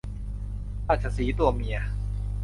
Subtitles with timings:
[0.87, 1.77] ราชสีห์ตัวเมีย